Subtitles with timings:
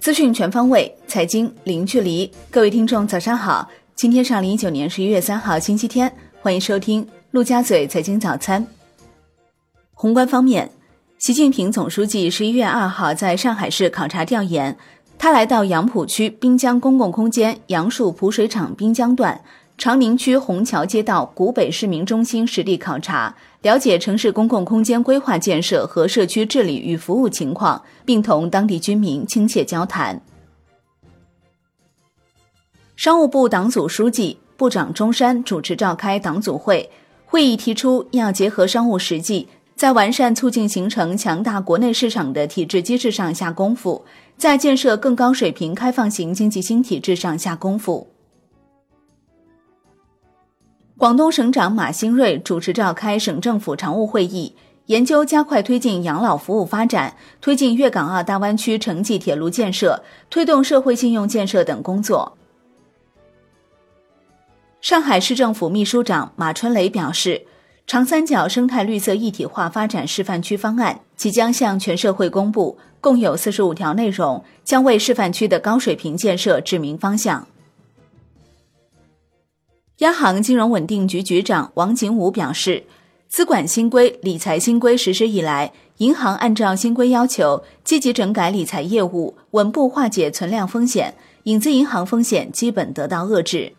[0.00, 2.30] 资讯全方位，财经零距离。
[2.50, 3.68] 各位听众，早上好！
[3.94, 8.66] 今天是二零一九年十一月三号，星期天，欢迎收听陆家嘴财经早餐。
[9.94, 10.70] 宏观方面，
[11.18, 14.76] 习近平总书记十一月二号在上海市考察调研，
[15.16, 19.40] 他来到杨浦区滨江公共空间杨树浦水厂滨江段。
[19.78, 30.20] 长宁区虹桥街道古北市民中心实地考察，了解城市公共空间规划建设和社区治理与服务情况，并同当地居民亲切交谈。
[32.96, 36.90] 商务部党组书记、部长钟山主持召开党组会，
[37.24, 44.04] 会议提出要结合商务实际，在完善促进形成强大国内市场的体制机制上下功夫，
[44.36, 48.11] 在建设更高水平开放型经济新体制上下功夫。
[51.02, 54.54] 广东省长马兴瑞主持召开省政府常务会议，
[54.86, 62.38] 研究加快推进养老服务发展、推进粤港澳大湾区城际铁路建设、推动社会信用建设等工作。
[64.80, 67.46] 上海市政府秘书长马春雷表示，
[67.84, 77.44] 长三角生态绿色一体化发展示范区方案即将向全社会公布，共有四十五条内容，将为示范区的高水平建设指明方向。
[80.02, 82.82] 央行金融稳定局局长王景武表示，
[83.28, 91.14] 资管新规、理财新规实施以来，银行按照新规要求，积极整改理财业务，稳步化解存量风险，
[91.44, 93.72] 影子银行风险基本得到遏制。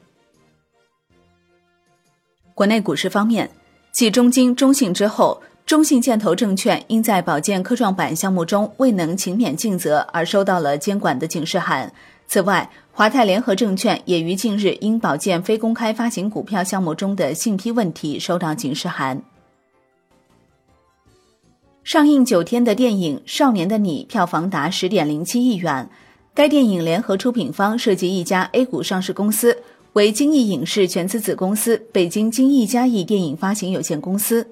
[2.53, 3.51] 国内股市方面，
[3.91, 11.91] 继中金、中信之后，中信建投证券因在保荐科创板项目中未能勤勉尽责而收到了监管的警示函。
[12.27, 19.21] 此外，华泰联合证券也于近日因保荐非公开发行股票项目中的信批问题收到警示函。
[21.83, 25.89] 上映九天的电影《少年的你》票房达十点零七亿元。
[26.33, 29.56] 该电影联合出品方涉及一家 A 股上市公司，
[29.94, 34.47] 为金逸影视全资子公司北京金逸嘉艺电影发行有限公司。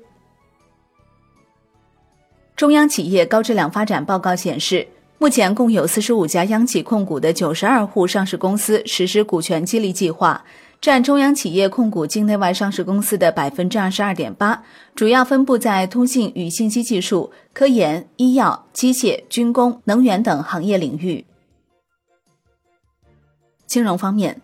[2.55, 4.87] 中央企业高质量发展报告显示。
[5.21, 10.43] 目前共有四十五家央企控股的九十二户上市公司实施股权激励计划，
[10.81, 14.63] 占中央企业控股境内外上市公司的百分之二十二点八，
[14.95, 21.23] 主要分布在通信与信息技术、科研、医药、机械、军工、能源等行业领域。
[23.67, 24.41] 金融方面，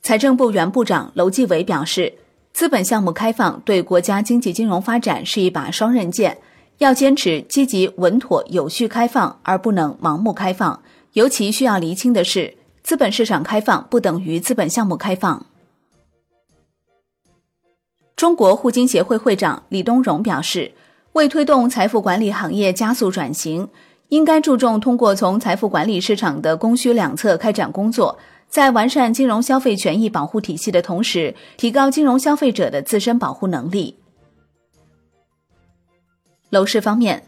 [0.00, 2.14] 财政部原部长楼继伟表示，
[2.54, 6.38] 资本项目开放对国家经济金融发展是一把双刃剑。
[6.80, 10.80] 要坚持积极、稳妥、有序开放，而不能盲目开放。
[11.12, 15.44] 尤其需要厘清的是，资本市场开放不等于资本项目开放。
[18.16, 20.72] 中国互金协会会长李东荣表示，
[21.12, 23.68] 为推动财富管理行业加速转型，
[24.08, 33.96] 应该注重通过从财富管理市场的供需两侧开展工作，在完善金融消费权益保护体系的同时，提高金融消费者的自身保护能力。
[36.50, 37.22] 楼市方面，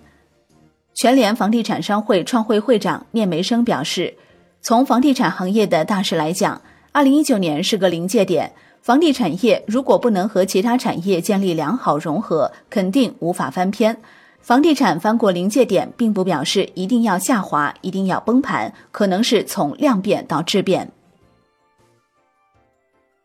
[0.94, 4.15] 全联房地产商会创会会长聂梅生表示，
[4.60, 6.60] 从房地产行业的大势来讲，
[6.91, 8.53] 二零一九年是个临界点。
[8.82, 13.97] 房地产业如果不能和其他产业建立良好融合，肯定无法翻篇。
[14.41, 20.91] 房地产翻过临界点，并不表示一定要下滑，一定要崩盘，可能是从量变到质变。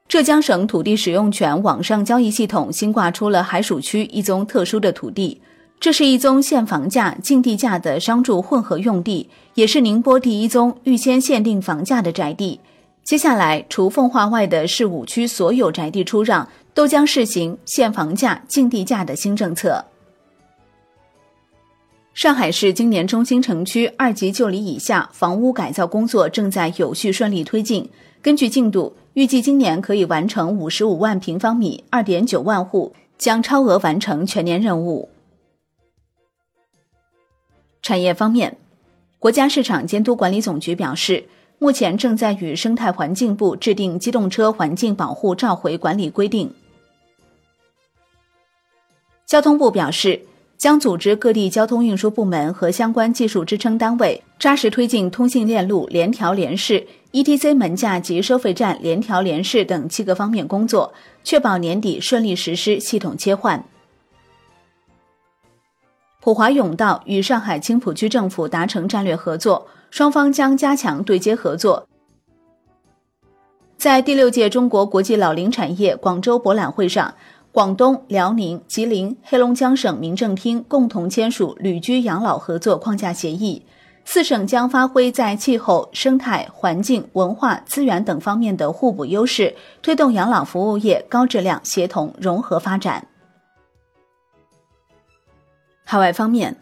[0.08, 5.42] 浙江省土地使用权网上交易系统新挂出了海曙区一宗特殊的土地。
[5.80, 12.60] 这是一宗限房价、竞地价的商住混合用地，也是宁波第一宗预先限定房价的宅地。
[13.04, 19.86] 接下来，除奉化外的市五区所有宅地出让都将试行限房价、竞地价的新政策。
[22.14, 27.88] 上海市今年中心城区二级旧里以下房屋改造工作正在有序顺利推进，
[28.22, 35.08] 根据进度，预计今年可以完成五十五万平方米，二点九万户，将超额完成全年任务。
[37.88, 38.58] 产业方面，
[39.18, 41.24] 国家市场监督管理总局表示，
[41.58, 46.54] 目前正在与生态环境部制定机动车环境保护召回管理规定。
[49.26, 50.22] 交通部表示，
[50.58, 60.94] 将组织各地交通运输部门和相关技术支撑单位，扎实推进通信链路联调联试、ETC 门架及收费站联调联试等七个方面工作，
[61.24, 63.64] 确保年底顺利实施系统切换。
[66.20, 71.88] 普华永道与上海青浦区政府达成战略合作，双方将加强对接合作。
[73.78, 77.14] 在第六届中国国际老龄产业广州博览会上，
[77.52, 83.64] 广东、辽宁、吉林、黑龙江省民政厅共同签署旅居养老合作框架协议，
[84.04, 93.08] 四省将发挥在气候、生态、环境、文化、资源等方面的互补优势，推动养老服务业高质量、协同、融合发展。
[95.90, 96.54] 海外方面，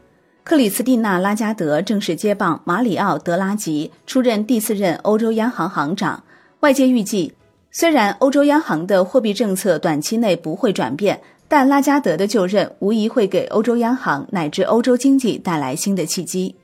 [0.43, 6.23] 克里斯蒂娜·拉加德正式接棒马里奥·德拉吉，出任第四任欧洲央行行长。
[6.59, 7.33] 外界预计。
[7.71, 16.55] 虽然欧洲央行的货币政策短期内不会转变，但拉加德的就任无疑会给欧洲央行乃至欧洲经济带来新的契机。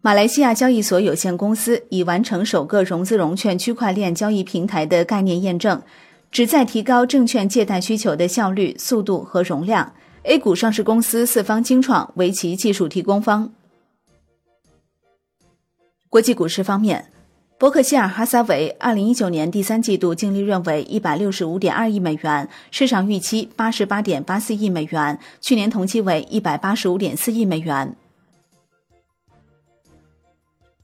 [0.00, 5.82] 马来西亚交易所有限公司已完成首个融资融券区块链交易平台的概念验证，
[6.30, 9.92] 旨在提高证券借贷需求的效率、速度和容量。
[10.24, 13.52] A 股上市公司四方精创为其技术提供方。
[16.08, 17.10] 国际股市方面。
[17.58, 27.94] 伯克希尔哈撒韦二零一九年第三季度净利润为一百六十五点二亿美元，市场预期八十八点八四亿美元，去年同期为一百八十五点四亿美元。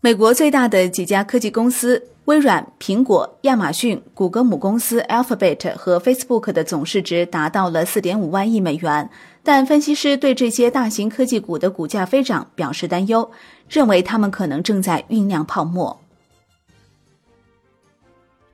[0.07, 9.11] 美国最大的几家科技公司微软、苹果、亚马逊、谷歌母公司 Alphabet 和 Facebook 的总市值达到了四点五万亿美元，
[9.43, 13.29] 但分析师对这些大型科技股的股价飞涨表示担忧，
[13.69, 15.99] 认为他们可能正在酝酿泡沫。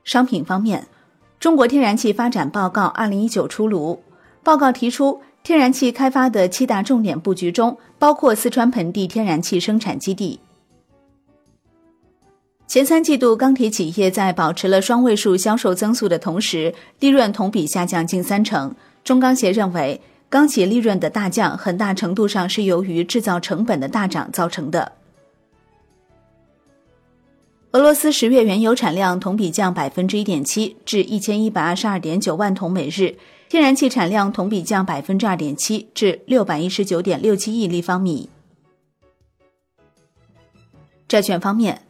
[0.03, 0.87] 商品方面，
[1.39, 4.01] 中国天然气发展报告二零一九出炉。
[4.41, 10.39] 报告提出，天然气开发的七大重点布局中，包括四川盆地天然气生产基地。
[12.65, 18.73] 前三季度，钢铁企业在保持了双位数销售增速的同时，利润同比下降近三成。
[19.03, 24.93] 中钢协认为，钢企利润的大降很大程度上是由于制造成本的大涨造成的。
[27.73, 33.15] 俄罗斯十月原油产量同比降百分之一点七，至一千一百二十二点九万桶每日；
[33.49, 38.29] 天然气产量同比降百分之二点七，至六百一十九点六七亿立方米。
[41.07, 41.82] 债券方面，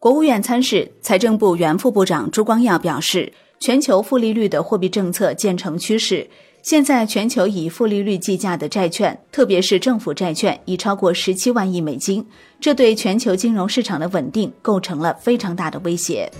[0.00, 6.24] 国务院参事、财政部原副部长朱光耀表示，全球负利率的货币政策渐成趋势。
[6.62, 12.24] 现在，全球以负利率计价的债券，特别是政府债券，已超过十七万亿美金，
[12.60, 16.30] 这对全球金融市场的稳定构成了非常大的威胁。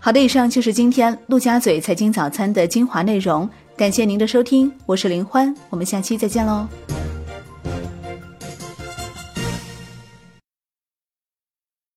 [0.00, 3.46] 好的，以上就是今天陆家嘴财经早餐的精华内容，
[3.76, 6.66] 感谢您的收听，我是林欢，我们下期再见喽。